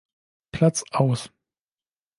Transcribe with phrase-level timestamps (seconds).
[0.51, 1.31] Platz aus.